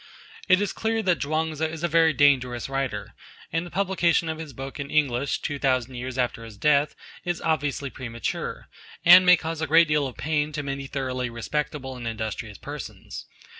[0.49, 3.13] It is clear that Chuang Tzu is a very dangerous writer,
[3.53, 7.39] and the publication of his book in English, two thousand years after his death, is
[7.39, 8.67] obviously premature,
[9.05, 13.27] and may cause a great deal of pain to many thoroughly respectable and industrious persons.